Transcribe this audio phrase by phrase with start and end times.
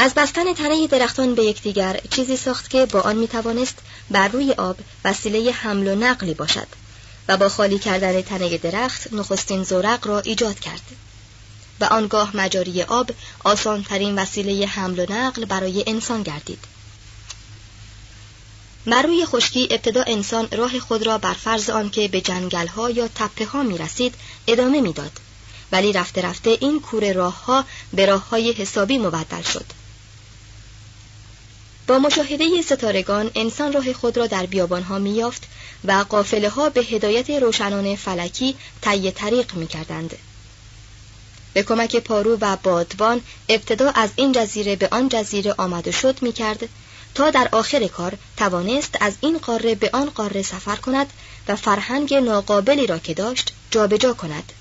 [0.00, 3.78] از بستن تنه درختان به یکدیگر چیزی ساخت که با آن می‌توانست
[4.10, 6.66] بر روی آب وسیله حمل و نقلی باشد
[7.28, 10.82] و با خالی کردن تنه درخت نخستین زورق را ایجاد کرد.
[11.80, 13.10] و آنگاه مجاری آب
[13.44, 16.64] آسانترین وسیله حمل و نقل برای انسان گردید.
[18.86, 23.46] بر روی خشکی ابتدا انسان راه خود را بر فرض آنکه به جنگلها یا تپه
[23.46, 24.14] ها می رسید
[24.46, 25.12] ادامه می‌داد.
[25.72, 29.77] ولی رفته رفته این کوره راه ها به راه های حسابی مبدل شد.
[31.88, 35.42] با مشاهده ستارگان انسان راه خود را در بیابانها میافت
[35.84, 40.16] و قافله ها به هدایت روشنان فلکی طی طریق می کردند.
[41.54, 46.22] به کمک پارو و بادبان ابتدا از این جزیره به آن جزیره آمد و شد
[46.22, 46.68] می کرد
[47.14, 51.06] تا در آخر کار توانست از این قاره به آن قاره سفر کند
[51.48, 54.52] و فرهنگ ناقابلی را که داشت جابجا کند.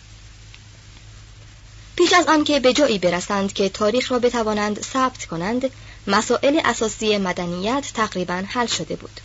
[1.95, 5.71] پیش از آنکه به جایی برسند که تاریخ را بتوانند ثبت کنند
[6.07, 9.22] مسائل اساسی مدنیت تقریبا حل شده بود.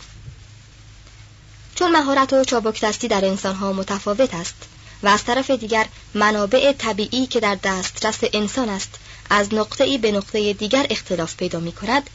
[1.75, 4.55] چون مهارت و چابک دستی در انسانها متفاوت است
[5.03, 8.99] و از طرف دیگر منابع طبیعی که در دسترس انسان است
[9.29, 12.09] از نقطه ای به نقطه دیگر اختلاف پیدا می کند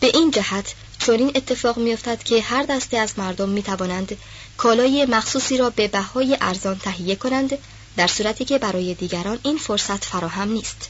[0.00, 4.16] به این جهت چنین اتفاق میافتد که هر دسته از مردم می توانند
[4.56, 7.58] کالای مخصوصی را به بهای ارزان تهیه کنند
[7.96, 10.88] در صورتی که برای دیگران این فرصت فراهم نیست.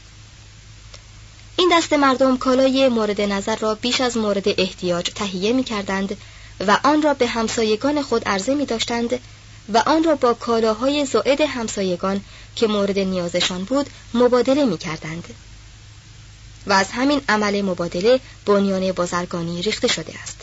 [1.57, 6.17] این دست مردم کالای مورد نظر را بیش از مورد احتیاج تهیه می کردند
[6.67, 9.19] و آن را به همسایگان خود عرضه می داشتند
[9.73, 12.21] و آن را با کالاهای زائد همسایگان
[12.55, 15.33] که مورد نیازشان بود مبادله می کردند.
[16.67, 20.41] و از همین عمل مبادله بنیان بازرگانی ریخته شده است.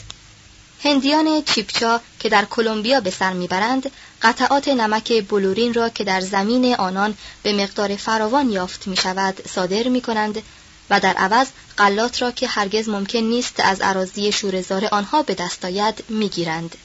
[0.82, 3.90] هندیان چیپچا که در کلمبیا به سر می‌برند
[4.22, 9.88] قطعات نمک بلورین را که در زمین آنان به مقدار فراوان یافت می شود صادر
[9.88, 10.42] می کنند
[10.90, 15.64] و در عوض غلات را که هرگز ممکن نیست از عراضی شورزار آنها به دست
[15.64, 16.76] آید می‌گیرند.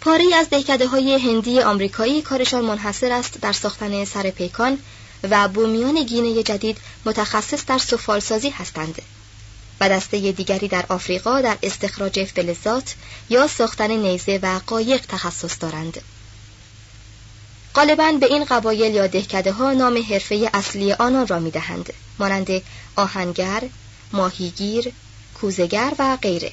[0.00, 4.78] پاره از دهکده های هندی آمریکایی کارشان منحصر است در ساختن سر پیکان
[5.30, 9.02] و بومیان گینه جدید متخصص در سفالسازی هستند
[9.80, 12.94] و دسته دیگری در آفریقا در استخراج فلزات
[13.30, 16.00] یا ساختن نیزه و قایق تخصص دارند.
[17.78, 22.62] غالبا به این قبایل یا دهکده ها نام حرفه اصلی آنان را می دهند مانند
[22.96, 23.62] آهنگر،
[24.12, 24.92] ماهیگیر،
[25.40, 26.52] کوزگر و غیره.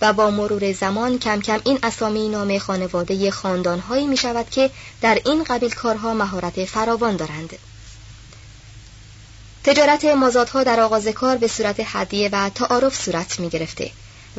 [0.00, 4.70] و با مرور زمان کم کم این اسامی نام خانواده خاندانهایی می شود که
[5.00, 7.58] در این قبیل کارها مهارت فراوان دارند.
[9.64, 13.90] تجارت مازادها در آغاز کار به صورت هدیه و تعارف صورت می گرفته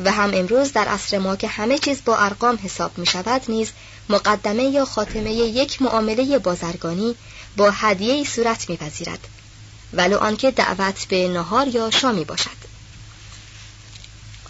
[0.04, 3.70] و هم امروز در عصر ما که همه چیز با ارقام حساب می شود نیز
[4.08, 7.14] مقدمه یا خاتمه یک معامله بازرگانی
[7.56, 9.28] با هدیه صورت میپذیرد
[9.92, 12.68] ولو آنکه دعوت به نهار یا شامی باشد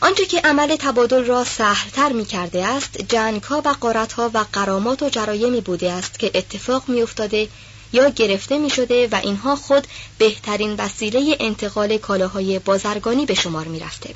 [0.01, 4.45] آنچه که عمل تبادل را سهلتر می کرده است جنگ ها و قارت ها و
[4.53, 7.49] قرامات و جرایمی بوده است که اتفاق می افتاده
[7.93, 9.87] یا گرفته می شده و اینها خود
[10.19, 14.15] بهترین وسیله انتقال کالاهای بازرگانی به شمار می رفته.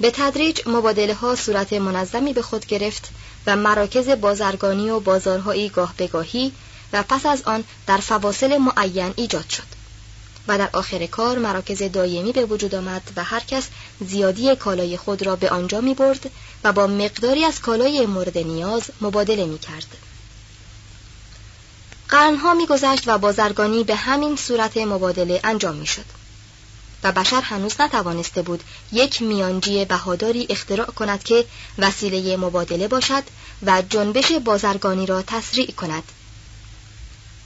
[0.00, 3.08] به تدریج مبادله ها صورت منظمی به خود گرفت
[3.46, 6.52] و مراکز بازرگانی و بازارهایی گاه بگاهی
[6.92, 9.80] و پس از آن در فواصل معین ایجاد شد
[10.48, 13.68] و در آخر کار مراکز دایمی به وجود آمد و هر کس
[14.00, 16.30] زیادی کالای خود را به آنجا می برد
[16.64, 19.96] و با مقداری از کالای مورد نیاز مبادله می کرد.
[22.08, 26.19] قرنها میگذشت و بازرگانی به همین صورت مبادله انجام می شد.
[27.04, 31.44] و بشر هنوز نتوانسته بود یک میانجی بهاداری اختراع کند که
[31.78, 33.22] وسیله مبادله باشد
[33.66, 36.02] و جنبش بازرگانی را تسریع کند.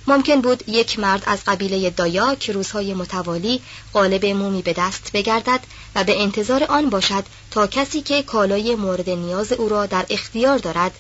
[0.06, 3.60] ممکن بود یک مرد از قبیله دایا که روزهای متوالی
[3.92, 5.60] قالب مومی به دست بگردد
[5.94, 10.58] و به انتظار آن باشد تا کسی که کالای مورد نیاز او را در اختیار
[10.58, 10.92] دارد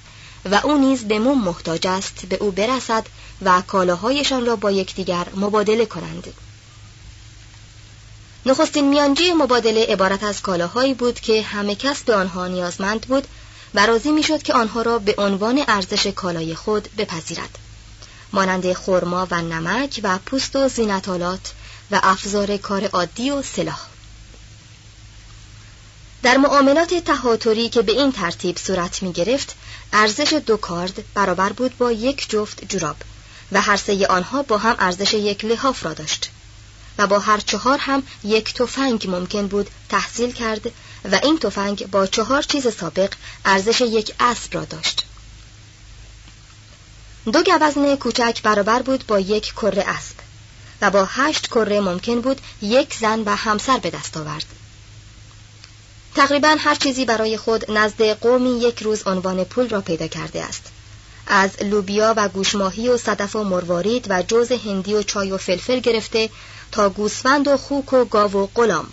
[0.50, 3.06] و او نیز به موم محتاج است به او برسد
[3.42, 6.34] و کالاهایشان را با یکدیگر مبادله کنند.
[8.46, 13.26] نخستین میانجی مبادله عبارت از کالاهایی بود که همه کس به آنها نیازمند بود
[13.74, 17.58] و راضی می‌شد که آنها را به عنوان ارزش کالای خود بپذیرد.
[18.32, 21.52] مانند خرما و نمک و پوست و زینتالات
[21.90, 23.80] و افزار کار عادی و سلاح.
[26.22, 29.54] در معاملات تهاتری که به این ترتیب صورت می گرفت
[29.92, 32.96] ارزش دو کارد برابر بود با یک جفت جوراب
[33.52, 36.30] و هر سه آنها با هم ارزش یک لحاف را داشت.
[36.98, 40.66] و با هر چهار هم یک تفنگ ممکن بود تحصیل کرد
[41.12, 43.12] و این تفنگ با چهار چیز سابق
[43.44, 45.04] ارزش یک اسب را داشت.
[47.32, 50.16] دو گوزن کوچک برابر بود با یک کره اسب
[50.80, 54.46] و با هشت کره ممکن بود یک زن و همسر به دست آورد.
[56.14, 60.62] تقریبا هر چیزی برای خود نزد قومی یک روز عنوان پول را پیدا کرده است.
[61.26, 65.80] از لوبیا و گوشماهی و صدف و مروارید و جوز هندی و چای و فلفل
[65.80, 66.30] گرفته
[66.74, 68.86] تا گوسفند و خوک و گاو و غلام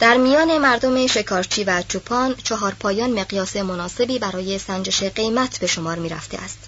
[0.00, 5.98] در میان مردم شکارچی و چوپان چهار پایان مقیاس مناسبی برای سنجش قیمت به شمار
[5.98, 6.58] می رفته است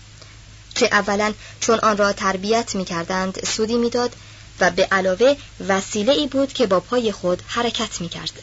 [0.74, 4.16] که اولا چون آن را تربیت می کردند سودی می‌داد
[4.60, 5.36] و به علاوه
[5.68, 8.42] وسیله ای بود که با پای خود حرکت می کرد.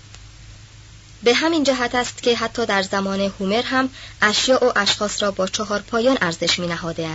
[1.23, 3.89] به همین جهت است که حتی در زمان هومر هم
[4.21, 7.07] اشیاء و اشخاص را با چهار پایان ارزش می نهاده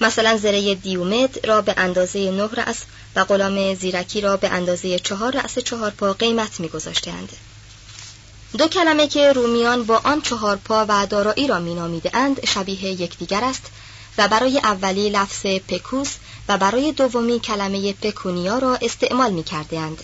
[0.00, 2.76] مثلا زره دیومد را به اندازه نه رأس
[3.16, 7.32] و غلام زیرکی را به اندازه چهار رأس چهار پا قیمت می گذاشتند.
[8.58, 13.44] دو کلمه که رومیان با آن چهار پا و دارایی را می اند شبیه یکدیگر
[13.44, 13.62] است
[14.18, 16.14] و برای اولی لفظ پکوس
[16.48, 20.02] و برای دومی کلمه پکونیا را استعمال می کرده اند.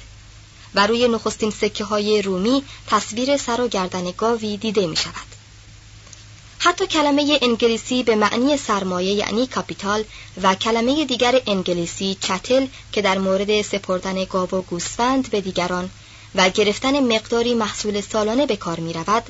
[0.75, 5.32] و روی نخستین سکه های رومی تصویر سر و گردن گاوی دیده می شود.
[6.65, 10.05] حتی کلمه انگلیسی به معنی سرمایه یعنی کاپیتال
[10.43, 15.91] و کلمه دیگر انگلیسی چتل که در مورد سپردن گاو و گوسفند به دیگران
[16.35, 19.23] و گرفتن مقداری محصول سالانه به کار می رود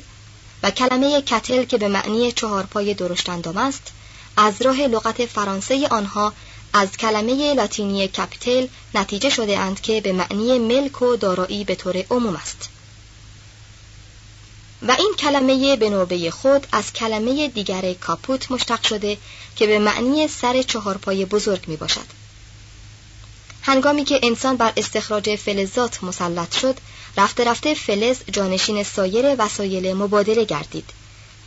[0.62, 3.92] و کلمه کتل که به معنی چهارپای درشتندام است
[4.36, 6.32] از راه لغت فرانسه آنها
[6.72, 12.04] از کلمه لاتینی capital نتیجه شده اند که به معنی ملک و دارایی به طور
[12.10, 12.71] عموم است.
[14.88, 19.18] و این کلمه به نوبه خود از کلمه دیگر caput مشتق شده
[19.56, 22.06] که به معنی سر چهارپای بزرگ می باشد.
[23.62, 26.78] هنگامی که انسان بر استخراج فلزات مسلط شد
[27.16, 30.90] رفته رفته فلز جانشین سایر وسایل مبادله گردید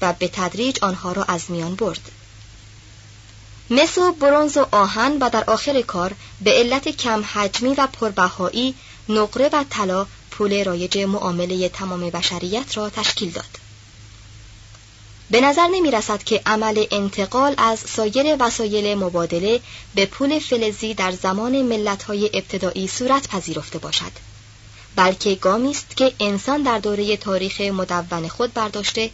[0.01, 2.11] و به تدریج آنها را از میان برد
[3.69, 8.75] مس و برونز و آهن و در آخر کار به علت کم حجمی و پربهایی
[9.09, 13.65] نقره و طلا پول رایج معامله تمام بشریت را تشکیل داد
[15.29, 19.59] به نظر نمی رسد که عمل انتقال از سایر وسایل مبادله
[19.95, 24.11] به پول فلزی در زمان ملت‌های ابتدایی صورت پذیرفته باشد
[24.95, 29.09] بلکه گامی است که انسان در دوره تاریخ مدون خود برداشته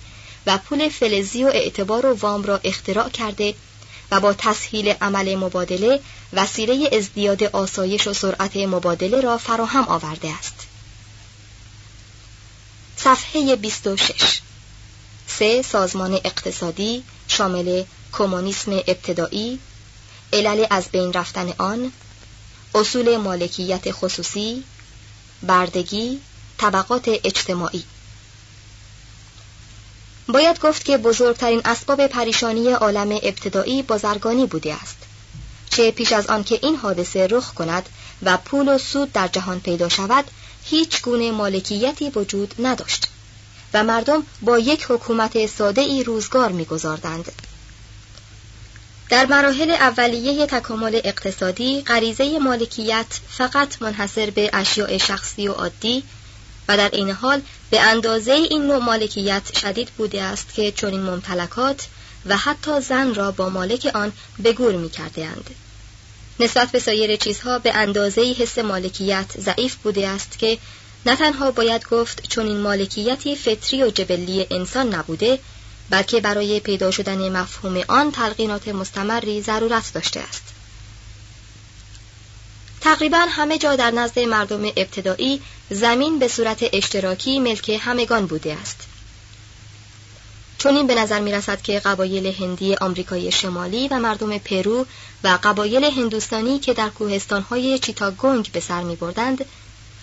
[0.48, 3.56] و پول فلزی و اعتبار و وام را اختراع کرده
[4.12, 6.00] و با تسهیل عمل مبادله
[6.34, 10.71] وسیله ازدیاد آسایش و سرعت مبادله را فراهم آورده است.
[12.98, 14.42] صفحه 26
[15.28, 19.60] سه سازمان اقتصادی شامل کمونیسم ابتدایی
[20.34, 21.92] علل از بین رفتن آن
[22.76, 24.64] اصول مالکیت خصوصی
[25.44, 26.20] بردگی
[26.58, 27.84] طبقات اجتماعی.
[30.28, 34.98] باید گفت که بزرگترین اسباب پریشانی عالم ابتدایی بازرگانی بوده است
[35.70, 37.90] چه پیش از آن که این حادثه رخ کند
[38.24, 40.26] و پول و سود در جهان پیدا شود
[40.64, 43.08] هیچ گونه مالکیتی وجود نداشت
[43.74, 47.32] و مردم با یک حکومت ساده ای روزگار میگذاردند.
[49.10, 56.04] در مراحل اولیه تکامل اقتصادی غریزه مالکیت فقط منحصر به اشیاء شخصی و عادی
[56.68, 61.88] و در این حال به اندازه این نوع مالکیت شدید بوده است که چنین ممتلکات
[62.26, 65.50] و حتی زن را با مالک آن به گور می کرده اند.
[66.40, 70.58] نسبت به سایر چیزها به اندازه حس مالکیت ضعیف بوده است که
[71.06, 75.40] نه تنها باید گفت چون این مالکیتی فطری و جبلی انسان نبوده
[75.90, 80.44] بلکه برای پیدا شدن مفهوم آن تلقینات مستمری ضرورت داشته است.
[82.82, 88.91] تقریبا همه جا در نزد مردم ابتدایی زمین به صورت اشتراکی ملک همگان بوده است.
[90.62, 94.86] چون این به نظر می رسد که قبایل هندی آمریکای شمالی و مردم پرو
[95.24, 99.46] و قبایل هندوستانی که در کوهستانهای چیتاگونگ به سر می بردند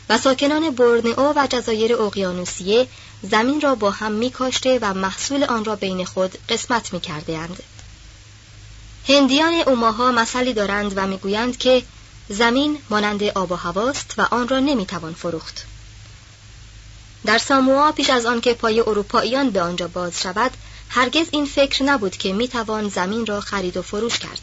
[0.08, 2.88] و ساکنان برنئو و جزایر اقیانوسیه
[3.22, 7.38] زمین را با هم می کاشته و محصول آن را بین خود قسمت می کرده
[7.38, 7.62] اند.
[9.08, 11.82] هندیان اوماها مثلی دارند و می‌گویند که
[12.28, 15.64] زمین مانند آب و هواست و آن را نمی‌توان فروخت.
[17.26, 20.50] در ساموا پیش از آنکه پای اروپاییان به آنجا باز شود
[20.88, 24.40] هرگز این فکر نبود که می‌توان زمین را خرید و فروش کرد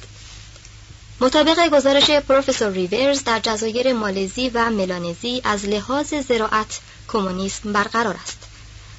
[1.20, 8.38] مطابق گزارش پروفسور ریورز در جزایر مالزی و ملانزی از لحاظ زراعت کمونیسم برقرار است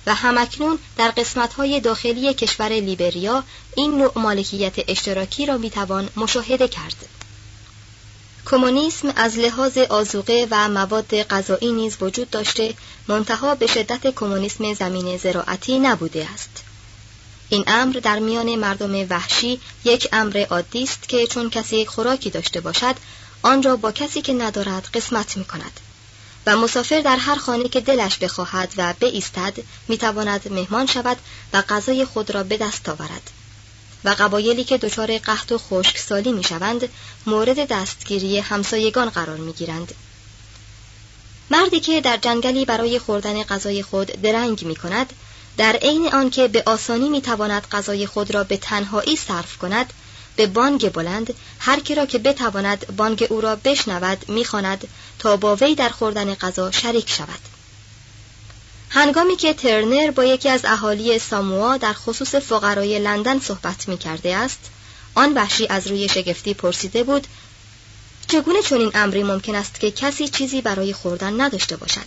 [0.06, 3.44] و همکنون در قسمت‌های داخلی کشور لیبریا
[3.76, 7.15] این نوع مالکیت اشتراکی را می‌توان مشاهده کرد.
[8.50, 12.74] کمونیسم از لحاظ آزوقه و مواد غذایی نیز وجود داشته
[13.08, 16.62] منتها به شدت کمونیسم زمین زراعتی نبوده است.
[17.48, 22.60] این امر در میان مردم وحشی یک امر عادی است که چون کسی خوراکی داشته
[22.60, 22.94] باشد
[23.42, 25.80] آن را با کسی که ندارد قسمت می کند
[26.46, 29.54] و مسافر در هر خانه که دلش بخواهد و بایستد
[29.88, 31.16] می‌تواند مهمان شود
[31.52, 33.30] و غذای خود را به دست آورد.
[34.06, 36.88] و قبایلی که دچار قحط و خشکسالی می‌شوند
[37.26, 39.94] مورد دستگیری همسایگان قرار می‌گیرند.
[41.50, 45.12] مردی که در جنگلی برای خوردن غذای خود درنگ می کند
[45.56, 49.92] در عین آنکه به آسانی می تواند غذای خود را به تنهایی صرف کند
[50.36, 55.56] به بانگ بلند هر کی را که بتواند بانگ او را بشنود می‌خواند تا با
[55.56, 57.55] وی در خوردن غذا شریک شود.
[58.90, 64.36] هنگامی که ترنر با یکی از اهالی ساموا در خصوص فقرای لندن صحبت می کرده
[64.36, 64.58] است
[65.14, 67.26] آن وحشی از روی شگفتی پرسیده بود
[68.28, 72.06] چگونه چنین امری ممکن است که کسی چیزی برای خوردن نداشته باشد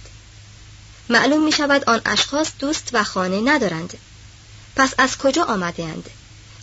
[1.09, 3.97] معلوم می شود آن اشخاص دوست و خانه ندارند
[4.75, 6.09] پس از کجا آمده اند؟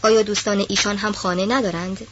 [0.03, 2.07] آیا دوستان ایشان هم خانه ندارند؟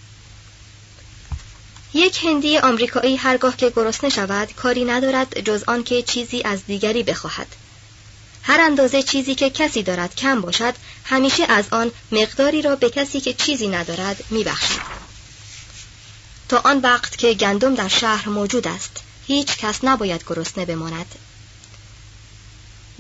[1.94, 7.02] یک هندی آمریکایی هرگاه که گرسنه شود کاری ندارد جز آن که چیزی از دیگری
[7.02, 7.46] بخواهد
[8.46, 10.74] هر اندازه چیزی که کسی دارد کم باشد
[11.04, 14.80] همیشه از آن مقداری را به کسی که چیزی ندارد میبخشد.
[16.48, 21.14] تا آن وقت که گندم در شهر موجود است هیچ کس نباید گرسنه بماند.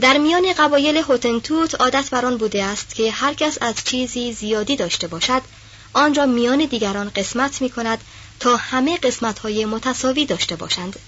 [0.00, 5.06] در میان قبایل هوتنتوت عادت بر بوده است که هر کس از چیزی زیادی داشته
[5.06, 5.42] باشد
[5.92, 8.00] آن را میان دیگران قسمت می کند
[8.40, 10.98] تا همه قسمت های متساوی داشته باشند.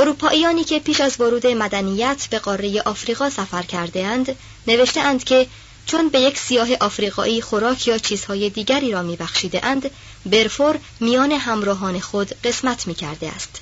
[0.00, 5.46] اروپاییانی که پیش از ورود مدنیت به قاره آفریقا سفر کرده اند نوشته اند که
[5.86, 9.90] چون به یک سیاه آفریقایی خوراک یا چیزهای دیگری را میبخشیده اند
[10.26, 13.60] برفور میان همراهان خود قسمت می کرده است.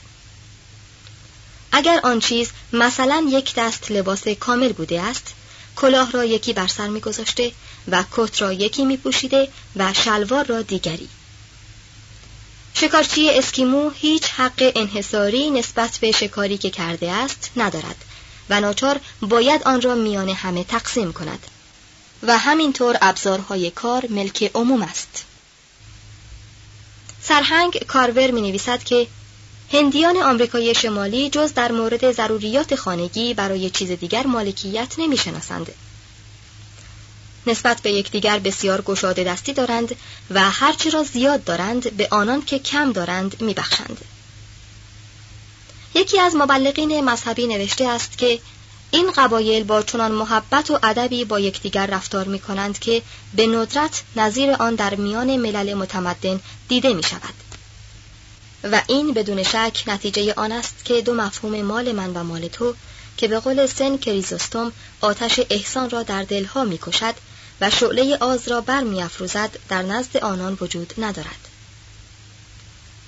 [1.72, 5.34] اگر آن چیز مثلا یک دست لباس کامل بوده است
[5.76, 7.52] کلاه را یکی بر سر میگذاشته
[7.88, 11.08] و کت را یکی می پوشیده و شلوار را دیگری.
[12.80, 18.04] شکارچی اسکیمو هیچ حق انحصاری نسبت به شکاری که کرده است ندارد
[18.50, 21.46] و ناچار باید آن را میان همه تقسیم کند
[22.22, 25.24] و همینطور ابزارهای کار ملک عموم است
[27.22, 29.06] سرهنگ کارور می نویسد که
[29.72, 35.72] هندیان آمریکای شمالی جز در مورد ضروریات خانگی برای چیز دیگر مالکیت نمی شناسند.
[37.48, 39.96] نسبت به یکدیگر بسیار گشاده دستی دارند
[40.30, 44.04] و هرچی را زیاد دارند به آنان که کم دارند میبخشند.
[45.94, 48.40] یکی از مبلغین مذهبی نوشته است که
[48.90, 53.02] این قبایل با چنان محبت و ادبی با یکدیگر رفتار می کنند که
[53.34, 57.34] به ندرت نظیر آن در میان ملل متمدن دیده می شود.
[58.64, 62.74] و این بدون شک نتیجه آن است که دو مفهوم مال من و مال تو
[63.16, 67.14] که به قول سن کریزوستوم آتش احسان را در دلها می‌کشد
[67.60, 71.48] و شعله آز را بر میافروزد در نزد آنان وجود ندارد.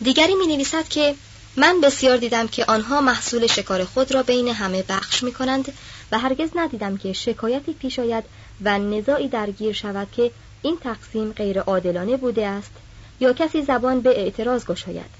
[0.01, 1.15] دیگری می نویسد که
[1.57, 5.73] من بسیار دیدم که آنها محصول شکار خود را بین همه بخش می کنند
[6.13, 8.25] و هرگز ندیدم که شکایتی پیش آید
[8.63, 10.31] و نزاعی درگیر شود که
[10.63, 12.73] این تقسیم غیر عادلانه بوده است
[13.21, 15.20] یا کسی زبان به اعتراض گشاید.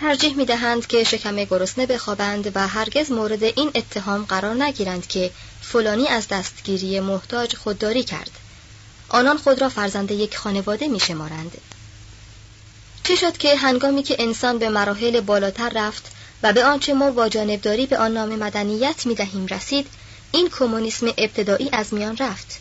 [0.00, 5.30] ترجیح می دهند که شکم گرسنه بخوابند و هرگز مورد این اتهام قرار نگیرند که
[5.62, 8.30] فلانی از دستگیری محتاج خودداری کرد.
[9.08, 11.58] آنان خود را فرزند یک خانواده می شمارند.
[13.04, 16.12] چه شد که هنگامی که انسان به مراحل بالاتر رفت
[16.42, 19.86] و به آنچه ما با جانبداری به آن نام مدنیت می دهیم رسید
[20.32, 22.60] این کمونیسم ابتدایی از میان رفت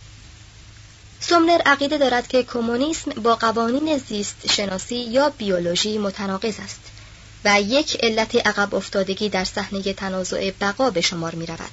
[1.20, 6.96] سومنر عقیده دارد که کمونیسم با قوانین زیست شناسی یا بیولوژی متناقض است
[7.46, 11.72] و یک علت عقب افتادگی در صحنه تنازع بقا به شمار می رود.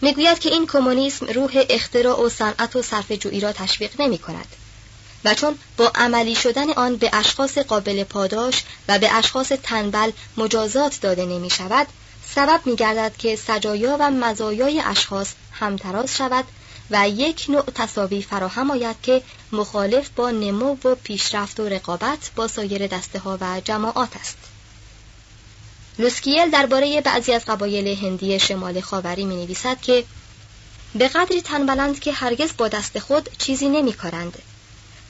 [0.00, 4.46] می‌گوید که این کمونیسم روح اختراع و صنعت و صرف جویی را تشویق نمی کند
[5.24, 11.00] و چون با عملی شدن آن به اشخاص قابل پاداش و به اشخاص تنبل مجازات
[11.00, 11.86] داده نمی شود
[12.34, 16.44] سبب می گردد که سجایا و مزایای اشخاص همتراز شود
[16.90, 22.48] و یک نوع تصاوی فراهم آید که مخالف با نمو و پیشرفت و رقابت با
[22.48, 24.38] سایر دسته ها و جماعات است.
[25.98, 30.04] لوسکیل درباره بعضی از قبایل هندی شمال خاوری می نویسد که
[30.94, 34.38] به قدری تنبلند که هرگز با دست خود چیزی نمی کارند.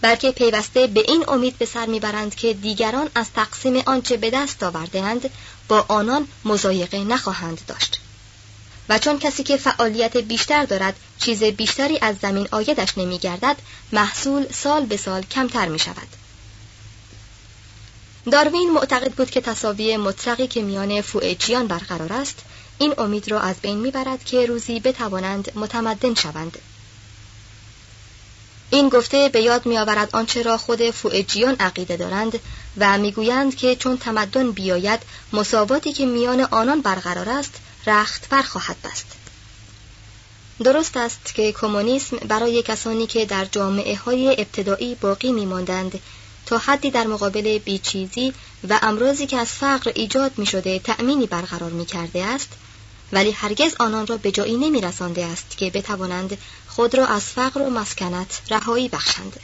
[0.00, 4.62] بلکه پیوسته به این امید به سر می‌برند که دیگران از تقسیم آنچه به دست
[4.62, 5.30] آوردهاند
[5.68, 8.00] با آنان مزایقه نخواهند داشت.
[8.90, 13.56] و چون کسی که فعالیت بیشتر دارد چیز بیشتری از زمین آیدش نمی گردد
[13.92, 16.08] محصول سال به سال کمتر می شود.
[18.32, 22.38] داروین معتقد بود که تصاوی مطلقی که میان فوئجیان برقرار است
[22.78, 26.58] این امید را از بین می‌برد که روزی بتوانند متمدن شوند
[28.70, 32.40] این گفته به یاد میآورد آنچه را خود فوئجیان عقیده دارند
[32.76, 35.00] و می‌گویند که چون تمدن بیاید
[35.32, 37.54] مساواتی که میان آنان برقرار است
[37.86, 39.06] رخت بر خواهد بست.
[40.64, 46.00] درست است که کمونیسم برای کسانی که در جامعه های ابتدایی باقی میماندند
[46.46, 48.32] تا حدی در مقابل بیچیزی
[48.68, 52.48] و امراضی که از فقر ایجاد می شده تأمینی برقرار می کرده است
[53.12, 56.38] ولی هرگز آنان را به جایی نمی رسانده است که بتوانند
[56.68, 59.40] خود را از فقر و مسکنت رهایی بخشند.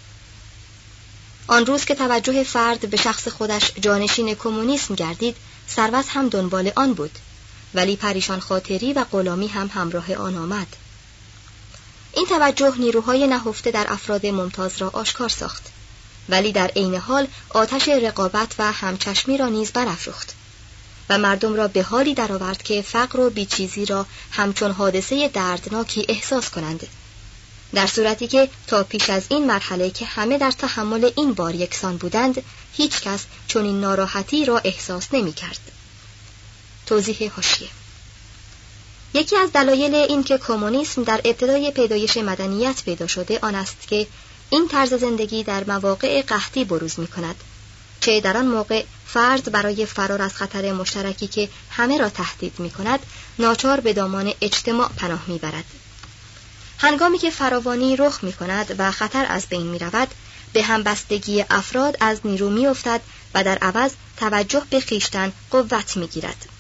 [1.49, 5.37] آن روز که توجه فرد به شخص خودش جانشین کمونیسم گردید
[5.70, 7.18] ثروت هم دنبال آن بود.
[7.77, 10.67] ولی پریشان خاطری و غلامی هم همراه آن آمد.
[12.12, 15.67] این توجه نیروهای نهفته در افراد ممتاز را آشکار ساخت.
[16.29, 20.35] ولی در عین حال آتش رقابت و همچشمی را نیز برافروخت.
[21.09, 26.51] و مردم را به حالی درآورد که فقر و بیچیزی را همچون حادثه دردناکی احساس
[26.51, 26.87] کنند.
[27.75, 31.97] در صورتی که تا پیش از این مرحله که همه در تحمل این بار یکسان
[31.97, 32.43] بودند
[32.77, 35.61] هیچ کس این ناراحتی را احساس نمی کرد.
[36.87, 37.68] توضیح هاشیه
[39.14, 44.07] یکی از دلایل این که کمونیسم در ابتدای پیدایش مدنیت پیدا شده آن است که
[44.51, 47.37] این طرز زندگی در مواقع قحطی بروز می کند
[48.01, 52.70] چه در آن موقع فرد برای فرار از خطر مشترکی که همه را تهدید می
[52.70, 53.01] کند
[53.38, 55.64] ناچار به دامان اجتماع پناه می برد.
[56.79, 60.09] هنگامی که فراوانی رخ می کند و خطر از بین می رود
[60.53, 63.01] به همبستگی افراد از نیرو می افتد
[63.35, 66.56] و در عوض توجه به خیشتن قوت می گیرد.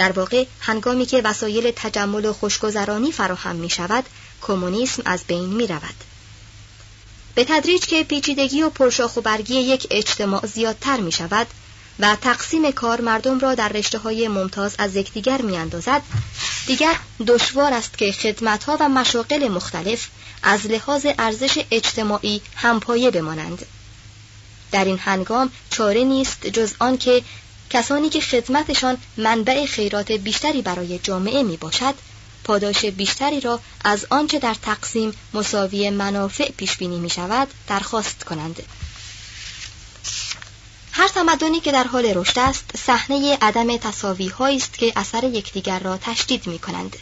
[0.00, 4.04] در واقع هنگامی که وسایل تجمل و خوشگذرانی فراهم می شود
[4.42, 5.94] کمونیسم از بین می رود.
[7.34, 11.46] به تدریج که پیچیدگی و پرشاخ و برگی یک اجتماع زیادتر می شود
[11.98, 16.02] و تقسیم کار مردم را در رشته های ممتاز از یکدیگر می اندازد
[16.66, 20.08] دیگر دشوار است که خدمت ها و مشاقل مختلف
[20.42, 23.66] از لحاظ ارزش اجتماعی همپایه بمانند
[24.72, 27.22] در این هنگام چاره نیست جز آن که
[27.70, 31.94] کسانی که خدمتشان منبع خیرات بیشتری برای جامعه می باشد
[32.44, 38.62] پاداش بیشتری را از آنچه در تقسیم مساوی منافع پیش بینی می شود درخواست کنند.
[40.92, 45.96] هر تمدنی که در حال رشد است صحنه عدم تصاوی است که اثر یکدیگر را
[45.96, 46.96] تشدید می کنند.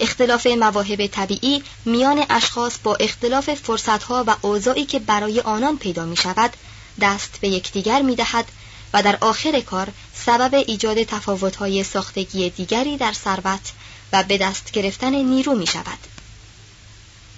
[0.00, 6.16] اختلاف مواهب طبیعی میان اشخاص با اختلاف فرصتها و اوضاعی که برای آنان پیدا می
[6.16, 6.52] شود
[7.00, 8.44] دست به یکدیگر می دهد
[8.92, 13.72] و در آخر کار سبب ایجاد تفاوت‌های ساختگی دیگری در ثروت
[14.12, 15.98] و به دست گرفتن نیرو می شود.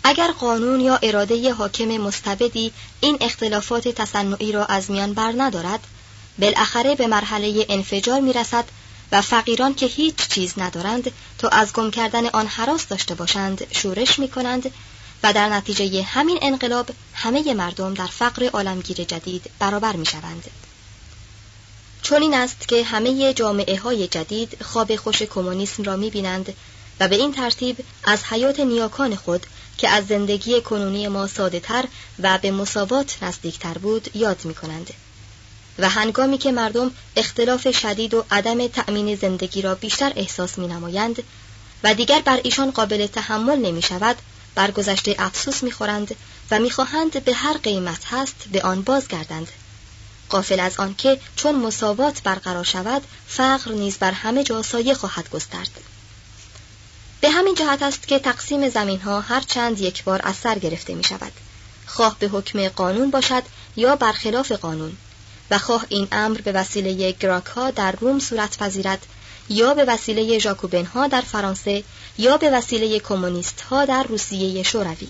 [0.05, 5.81] اگر قانون یا اراده حاکم مستبدی این اختلافات تصنعی را از میان بر ندارد
[6.39, 8.65] بالاخره به مرحله انفجار می رسد
[9.13, 14.19] و فقیران که هیچ چیز ندارند تا از گم کردن آن حراس داشته باشند شورش
[14.19, 14.71] می کنند
[15.23, 20.45] و در نتیجه همین انقلاب همه مردم در فقر عالمگیر جدید برابر می شوند.
[22.11, 26.55] چون این است که همه جامعه های جدید خواب خوش کمونیسم را می بینند
[27.01, 29.47] و به این ترتیب از حیات نیاکان خود
[29.79, 31.85] که از زندگی کنونی ما ساده تر
[32.23, 34.91] و به مساوات نزدیکتر بود یاد می کنند.
[35.79, 41.23] و هنگامی که مردم اختلاف شدید و عدم تأمین زندگی را بیشتر احساس می نمایند
[41.85, 44.17] و دیگر بر ایشان قابل تحمل نمی شود
[44.55, 46.15] بر گذشته افسوس می خورند
[46.51, 49.49] و می خواهند به هر قیمت هست به آن بازگردند.
[50.31, 55.71] قافل از آنکه چون مساوات برقرار شود فقر نیز بر همه جا سایه خواهد گسترد.
[57.21, 60.95] به همین جهت است که تقسیم زمین ها هر چند یک بار از سر گرفته
[60.95, 61.33] می شود
[61.87, 63.43] خواه به حکم قانون باشد
[63.77, 64.97] یا برخلاف قانون.
[65.51, 69.07] و خواه این امر به وسیله گراک ها در روم صورت پذیرد
[69.49, 71.85] یا به وسیله ژاکوبن ها در فرانسه
[72.19, 75.09] یا به وسیله کمونیست ها در روسیه شوروی.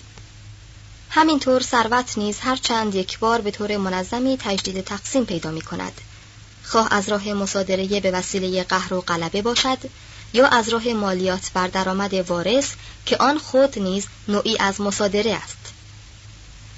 [1.13, 6.01] همینطور ثروت نیز هر چند یک بار به طور منظمی تجدید تقسیم پیدا می کند
[6.63, 9.77] خواه از راه مصادره به وسیله قهر و غلبه باشد
[10.33, 12.69] یا از راه مالیات بر درآمد وارث
[13.05, 15.73] که آن خود نیز نوعی از مصادره است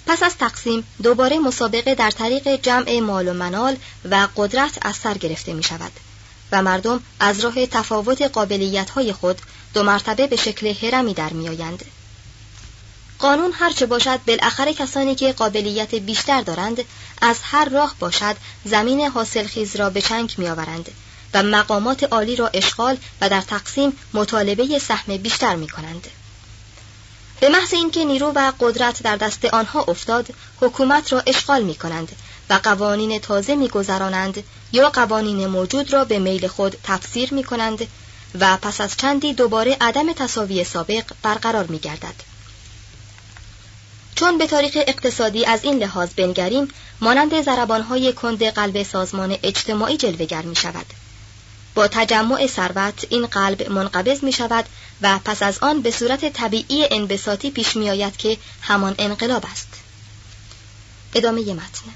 [0.06, 3.76] پس از تقسیم دوباره مسابقه در طریق جمع مال و منال
[4.10, 5.91] و قدرت از سر گرفته می شود
[6.52, 9.41] و مردم از راه تفاوت قابلیت های خود
[9.74, 11.86] دو مرتبه به شکل هرمی در می آیند.
[13.23, 16.83] قانون هرچه باشد بالاخره کسانی که قابلیت بیشتر دارند
[17.21, 20.91] از هر راه باشد زمین حاصلخیز را به چنگ می آورند
[21.33, 26.07] و مقامات عالی را اشغال و در تقسیم مطالبه سهم بیشتر می کنند.
[27.39, 30.27] به محض اینکه نیرو و قدرت در دست آنها افتاد
[30.62, 32.15] حکومت را اشغال می کنند
[32.49, 37.88] و قوانین تازه می گذرانند یا قوانین موجود را به میل خود تفسیر می کنند
[38.39, 42.33] و پس از چندی دوباره عدم تصاوی سابق برقرار می گردد.
[44.15, 46.67] چون به تاریخ اقتصادی از این لحاظ بنگریم
[47.02, 50.86] مانند زربانهای کند قلب سازمان اجتماعی جلوگر می شود.
[51.76, 54.65] با تجمع ثروت این قلب منقبض می شود
[55.02, 59.67] و پس از آن به صورت طبیعی انبساطی پیش می آید که همان انقلاب است.
[61.15, 61.93] ادامه متن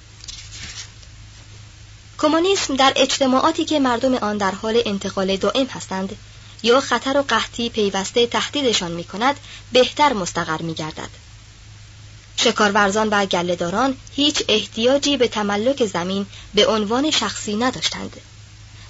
[2.18, 6.18] کمونیسم در اجتماعاتی که مردم آن در حال انتقال دائم هستند
[6.64, 9.36] یا خطر و قحطی پیوسته تهدیدشان می کند
[9.72, 11.27] بهتر مستقر می گردد.
[12.38, 18.18] شکارورزان و گلهداران هیچ احتیاجی به تملک زمین به عنوان شخصی نداشتند.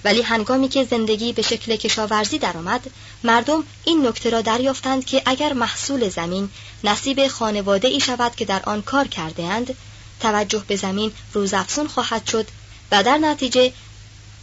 [0.04, 2.92] ولی هنگامی که زندگی به شکل کشاورزی درآمد
[3.24, 6.50] مردم این نکته را دریافتند که اگر محصول زمین
[6.84, 9.76] نصیب خانواده ای شود که در آن کار کرده اند
[10.20, 12.48] توجه به زمین روزافزون خواهد شد
[12.92, 13.74] و در نتیجه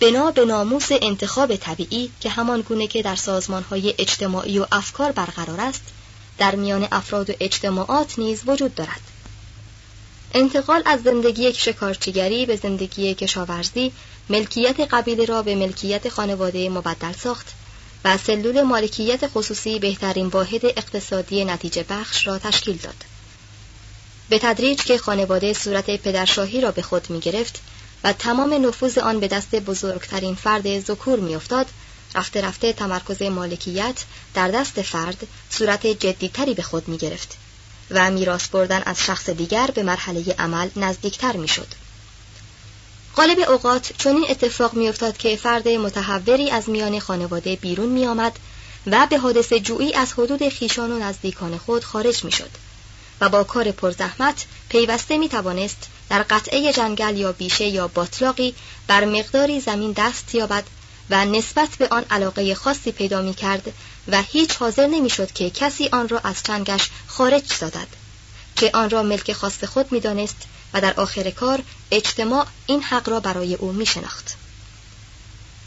[0.00, 3.18] بنا به ناموس انتخاب طبیعی که همان گونه که در
[3.70, 5.82] های اجتماعی و افکار برقرار است
[6.38, 9.00] در میان افراد و اجتماعات نیز وجود دارد
[10.34, 13.92] انتقال از زندگی شکارچیگری به زندگی کشاورزی
[14.28, 17.46] ملکیت قبیله را به ملکیت خانواده مبدل ساخت
[18.04, 22.94] و سلول مالکیت خصوصی بهترین واحد اقتصادی نتیجه بخش را تشکیل داد.
[24.28, 27.60] به تدریج که خانواده صورت پدرشاهی را به خود می گرفت
[28.04, 31.66] و تمام نفوذ آن به دست بزرگترین فرد ذکور می افتاد،
[32.14, 37.36] رفته رفته تمرکز مالکیت در دست فرد صورت جدیتری به خود می گرفت
[37.90, 41.66] و میراث بردن از شخص دیگر به مرحله عمل نزدیکتر می شد.
[43.16, 48.38] غالب اوقات چون این اتفاق میافتاد که فرد متحوری از میان خانواده بیرون می آمد
[48.86, 52.50] و به حادث جویی از حدود خیشان و نزدیکان خود خارج می شد
[53.20, 58.54] و با کار پرزحمت پیوسته می توانست در قطعه جنگل یا بیشه یا باطلاقی
[58.86, 60.64] بر مقداری زمین دست یابد
[61.10, 63.72] و نسبت به آن علاقه خاصی پیدا می کرد
[64.08, 67.88] و هیچ حاضر نمی شد که کسی آن را از چنگش خارج سازد
[68.56, 70.36] که آن را ملک خاص خود می دانست
[70.74, 74.36] و در آخر کار اجتماع این حق را برای او می شناخت.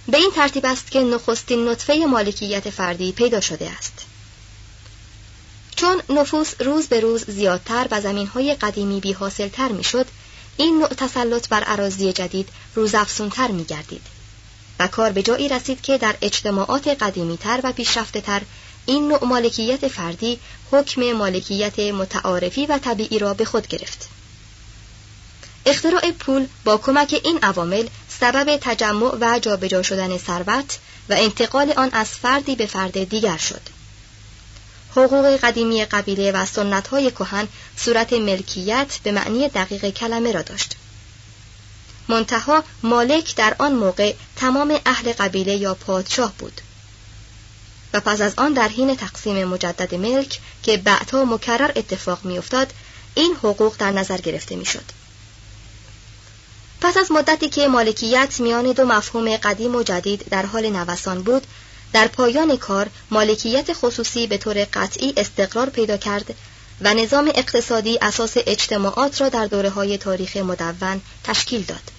[0.07, 4.05] به این ترتیب است که نخستین نطفه مالکیت فردی پیدا شده است
[5.75, 9.15] چون نفوس روز به روز زیادتر و زمینهای قدیمی بی
[9.53, 10.05] تر می شد
[10.57, 14.16] این نوع تسلط بر عراضی جدید روز افسونتر می گردید
[14.79, 18.41] و کار به جایی رسید که در اجتماعات قدیمی تر و پیشرفته تر
[18.85, 20.39] این نوع مالکیت فردی
[20.71, 24.09] حکم مالکیت متعارفی و طبیعی را به خود گرفت.
[25.65, 27.87] اختراع پول با کمک این عوامل
[28.19, 30.77] سبب تجمع و جابجا شدن ثروت
[31.09, 33.61] و انتقال آن از فردی به فرد دیگر شد.
[34.91, 40.75] حقوق قدیمی قبیله و سنتهای کهن صورت ملکیت به معنی دقیق کلمه را داشت.
[42.07, 46.61] منتها مالک در آن موقع تمام اهل قبیله یا پادشاه بود
[47.93, 52.73] و پس از آن در حین تقسیم مجدد ملک که بعدها مکرر اتفاق میافتاد
[53.15, 54.83] این حقوق در نظر گرفته می‌شد
[56.81, 61.47] پس از مدتی که مالکیت میان دو مفهوم قدیم و جدید در حال نوسان بود
[61.93, 66.35] در پایان کار مالکیت خصوصی به طور قطعی استقرار پیدا کرد
[66.81, 71.96] و نظام اقتصادی اساس اجتماعات را در دوره های تاریخ مدون تشکیل داد.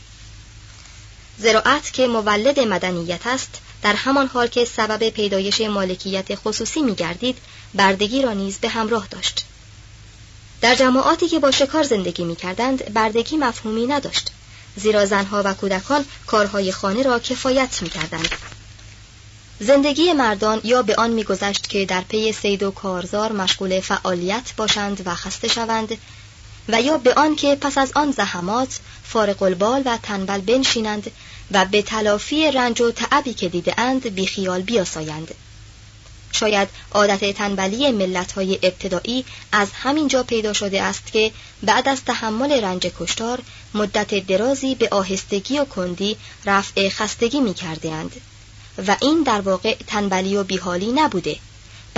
[1.38, 7.38] زراعت که مولد مدنیت است در همان حال که سبب پیدایش مالکیت خصوصی می گردید
[7.74, 9.44] بردگی را نیز به همراه داشت.
[10.60, 14.30] در جماعاتی که با شکار زندگی می کردند بردگی مفهومی نداشت
[14.76, 18.28] زیرا زنها و کودکان کارهای خانه را کفایت می کردند.
[19.60, 25.02] زندگی مردان یا به آن میگذشت که در پی سید و کارزار مشغول فعالیت باشند
[25.06, 25.98] و خسته شوند
[26.68, 31.10] و یا به آن که پس از آن زحمات فارق البال و تنبل بنشینند
[31.50, 35.34] و به تلافی رنج و تعبی که دیده اند بیخیال بیاسایند
[36.32, 42.04] شاید عادت تنبلی ملت های ابتدایی از همین جا پیدا شده است که بعد از
[42.04, 43.42] تحمل رنج کشتار
[43.74, 47.54] مدت درازی به آهستگی و کندی رفع خستگی می.
[48.88, 51.36] و این در واقع تنبلی و بیحالی نبوده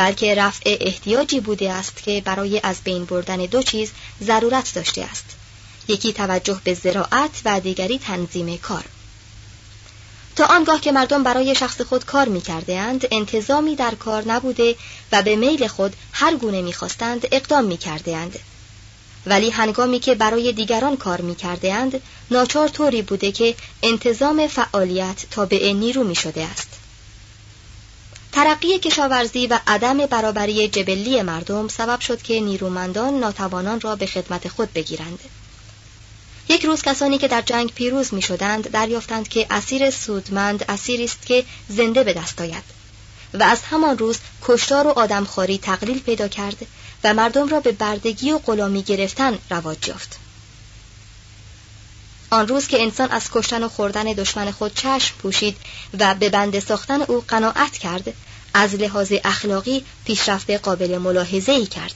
[0.01, 3.91] بلکه رفع احتیاجی بوده است که برای از بین بردن دو چیز
[4.23, 5.25] ضرورت داشته است
[5.89, 8.85] یکی توجه به زراعت و دیگری تنظیم کار
[10.37, 14.77] تا آنگاه که مردم برای شخص خود کار می کرده اند انتظامی در کار نبوده
[15.13, 18.39] و به میل خود هر گونه می خواستند اقدام می کرده اند.
[19.27, 25.27] ولی هنگامی که برای دیگران کار می کرده اند ناچار طوری بوده که انتظام فعالیت
[25.31, 26.80] تابع نیرو می شده است.
[28.33, 34.49] ترقی کشاورزی و عدم برابری جبلی مردم سبب شد که نیرومندان ناتوانان را به خدمت
[34.49, 35.19] خود بگیرند.
[36.49, 41.27] یک روز کسانی که در جنگ پیروز می شدند دریافتند که اسیر سودمند اسیری است
[41.27, 42.65] که زنده به دست آید
[43.35, 46.67] و از همان روز کشتار و آدمخواری تقلیل پیدا کرد
[47.05, 50.30] و مردم را به بردگی و غلامی گرفتن رواج یافت.
[52.31, 55.57] آن روز که انسان از کشتن و خوردن دشمن خود چشم پوشید
[55.99, 58.15] و به بند ساختن او قناعت کرد
[58.55, 61.95] از لحاظ اخلاقی پیشرفت قابل ملاحظه ای کرد.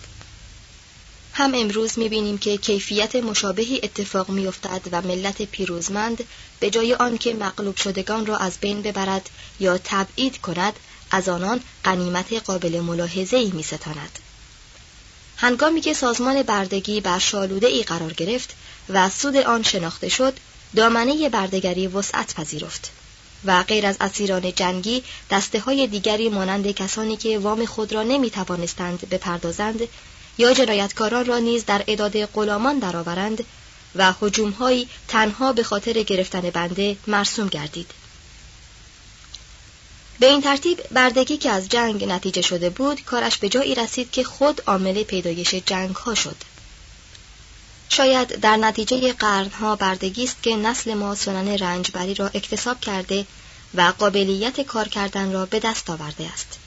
[1.32, 6.24] هم امروز می‌بینیم که کیفیت مشابهی اتفاق میافتد و ملت پیروزمند
[6.60, 10.74] به جای آنکه مغلوب شدگان را از بین ببرد یا تبعید کند
[11.10, 13.62] از آنان قنیمت قابل ملاحظه ای می
[15.36, 18.54] هنگامی که سازمان بردگی بر شالوده ای قرار گرفت
[18.88, 20.38] و سود آن شناخته شد
[20.76, 22.90] دامنه بردگری وسعت پذیرفت
[23.44, 28.30] و غیر از اسیران جنگی دسته های دیگری مانند کسانی که وام خود را نمی
[28.30, 29.80] توانستند بپردازند
[30.38, 33.44] یا جنایتکاران را نیز در اداد غلامان درآورند
[33.96, 37.90] و هجومهایی تنها به خاطر گرفتن بنده مرسوم گردید.
[40.18, 44.24] به این ترتیب بردگی که از جنگ نتیجه شده بود کارش به جایی رسید که
[44.24, 46.36] خود عامل پیدایش جنگ ها شد.
[47.88, 53.26] شاید در نتیجه قرنها بردگی است که نسل ما سنن رنجبری را اکتساب کرده
[53.74, 56.58] و قابلیت کار کردن را به دست آورده است.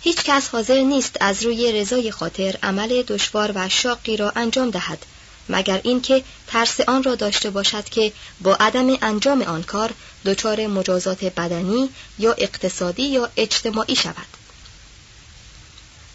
[0.00, 5.06] هیچ کس حاضر نیست از روی رضای خاطر عمل دشوار و شاقی را انجام دهد.
[5.48, 9.90] مگر اینکه ترس آن را داشته باشد که با عدم انجام آن کار
[10.24, 14.26] دچار مجازات بدنی یا اقتصادی یا اجتماعی شود.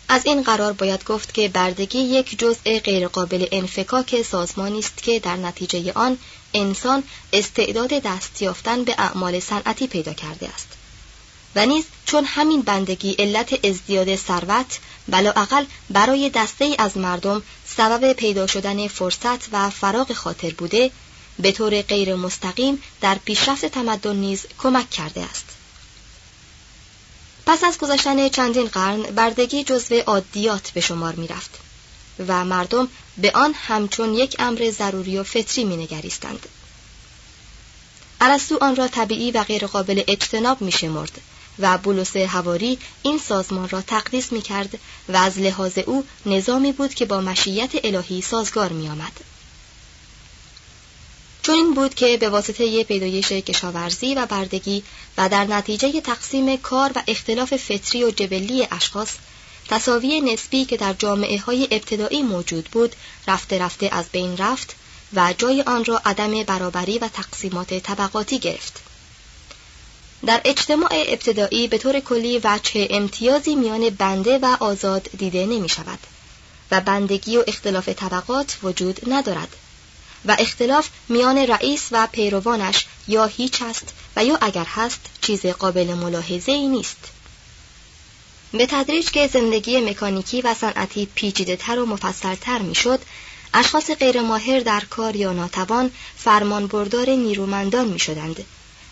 [0.10, 5.36] از این قرار باید گفت که بردگی یک جزء غیرقابل انفکاک سازمانی است که در
[5.36, 6.18] نتیجه آن
[6.54, 10.77] انسان استعداد دست یافتن به اعمال صنعتی پیدا کرده است.
[11.58, 17.43] و نیز چون همین بندگی علت ازدیاد ثروت بلااقل برای دسته ای از مردم
[17.78, 20.91] سبب پیدا شدن فرصت و فراغ خاطر بوده
[21.39, 25.46] به طور غیر مستقیم در پیشرفت تمدن نیز کمک کرده است
[27.46, 31.60] پس از گذشتن چندین قرن بردگی جزو عادیات به شمار می رفت
[32.28, 36.48] و مردم به آن همچون یک امر ضروری و فطری می نگریستند.
[38.22, 41.22] ارسطو آن را طبیعی و غیرقابل اجتناب می شمرد
[41.60, 46.93] و بولس هواری این سازمان را تقدیس می کرد و از لحاظ او نظامی بود
[46.93, 49.20] که با مشیت الهی سازگار می آمد.
[51.43, 54.84] چون این بود که به واسطه پیدایش کشاورزی و بردگی
[55.17, 59.10] و در نتیجه تقسیم کار و اختلاف فطری و جبلی اشخاص
[59.70, 62.96] تصاوی نسبی که در جامعه های ابتدایی موجود بود
[63.28, 64.76] رفته رفته از بین رفت
[65.13, 68.87] و جای آن را عدم برابری و تقسیمات طبقاتی گرفت.
[70.26, 76.00] در اجتماع ابتدایی به طور کلی وجه امتیازی میان بنده و آزاد دیده نمی شود
[76.72, 79.56] و بندگی و اختلاف طبقات وجود ندارد
[80.26, 85.94] و اختلاف میان رئیس و پیروانش یا هیچ است و یا اگر هست چیز قابل
[85.94, 86.98] ملاحظه ای نیست.
[88.52, 93.00] به تدریج که زندگی مکانیکی و صنعتی پیچیده تر و مفصل تر می شد
[93.54, 98.46] اشخاص غیرماهر در کار یا ناتوان فرمان بردار نیرومندان می شدند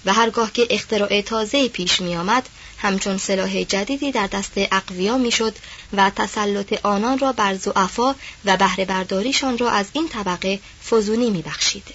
[0.06, 5.32] و هرگاه که اختراع تازه پیش می آمد همچون سلاح جدیدی در دست اقویا می
[5.32, 5.56] شد
[5.94, 8.16] و تسلط آنان را بر زعفا
[8.46, 11.88] و بهره برداریشان را از این طبقه فزونی می بخشید.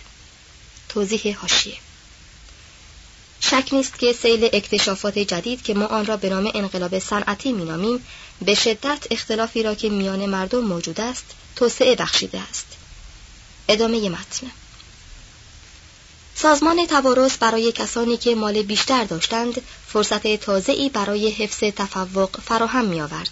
[0.88, 1.76] توضیح هاشیه
[3.40, 8.06] شک نیست که سیل اکتشافات جدید که ما آن را به نام انقلاب صنعتی مینامیم
[8.42, 11.24] به شدت اختلافی را که میان مردم موجود است
[11.56, 12.66] توسعه بخشیده است.
[13.68, 14.50] ادامه متن.
[16.42, 23.00] سازمان توارث برای کسانی که مال بیشتر داشتند فرصت تازه‌ای برای حفظ تفوق فراهم می
[23.00, 23.30] آورد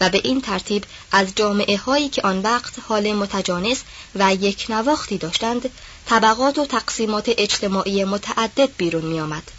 [0.00, 3.82] و به این ترتیب از جامعه هایی که آن وقت حال متجانس
[4.14, 5.70] و یک نواختی داشتند
[6.06, 9.50] طبقات و تقسیمات اجتماعی متعدد بیرون می آمد.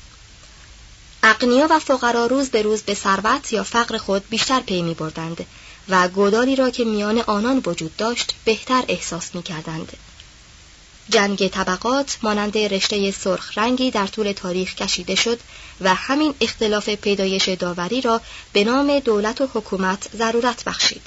[1.24, 5.46] اقنیا و فقرا روز به روز به ثروت یا فقر خود بیشتر پی می بردند
[5.90, 9.98] و گودالی را که میان آنان وجود داشت بهتر احساس می کردند.
[11.10, 15.40] جنگ طبقات مانند رشته سرخ رنگی در طول تاریخ کشیده شد
[15.82, 18.22] و همین اختلاف پیدایش داوری را
[18.54, 21.02] به نام دولت و حکومت ضرورت بخشید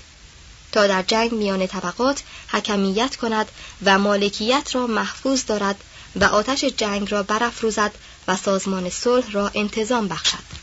[0.72, 3.48] تا در جنگ میان طبقات حکمیت کند
[3.84, 5.84] و مالکیت را محفوظ دارد
[6.16, 7.92] و آتش جنگ را برافروزد
[8.28, 10.62] و سازمان صلح را انتظام بخشد.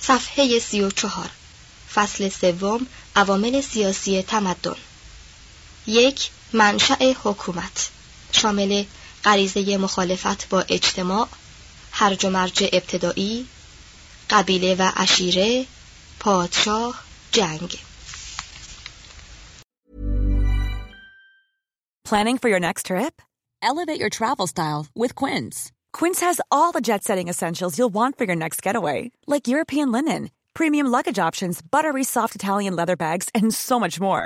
[0.00, 1.30] صفحه سی و چهار.
[1.94, 2.86] فصل سوم
[3.16, 4.76] عوامل سیاسی تمدن.
[5.86, 7.89] یک منشأ حکومت
[8.31, 8.85] شامل
[9.23, 11.27] غریزه مخالفت با اجتماع
[11.91, 13.47] هرج و مرج ابتدایی
[14.29, 15.65] قبیله و عشیره
[16.19, 17.79] پادشاه جنگ
[22.09, 23.21] Planning for your next trip?
[23.61, 25.71] Elevate your travel style with Quince.
[25.93, 30.31] Quince has all the jet-setting essentials you'll want for your next getaway, like European linen,
[30.55, 34.25] premium luggage options, buttery soft Italian leather bags, and so much more.